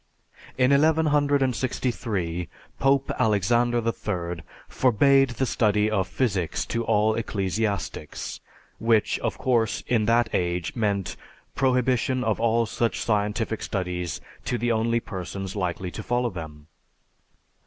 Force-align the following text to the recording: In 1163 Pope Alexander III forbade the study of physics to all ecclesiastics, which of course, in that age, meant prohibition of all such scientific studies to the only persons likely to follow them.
In 0.57 0.71
1163 0.71 2.49
Pope 2.79 3.11
Alexander 3.19 3.77
III 3.85 4.41
forbade 4.67 5.29
the 5.29 5.45
study 5.45 5.91
of 5.91 6.07
physics 6.07 6.65
to 6.65 6.83
all 6.83 7.13
ecclesiastics, 7.13 8.39
which 8.79 9.19
of 9.19 9.37
course, 9.37 9.83
in 9.85 10.05
that 10.05 10.27
age, 10.33 10.75
meant 10.75 11.15
prohibition 11.53 12.23
of 12.23 12.39
all 12.39 12.65
such 12.65 12.99
scientific 13.01 13.61
studies 13.61 14.19
to 14.45 14.57
the 14.57 14.71
only 14.71 14.99
persons 14.99 15.55
likely 15.55 15.91
to 15.91 16.01
follow 16.01 16.31
them. 16.31 16.65